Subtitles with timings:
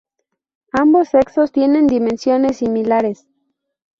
[0.71, 3.27] Ambos sexos tienen dimensiones similares.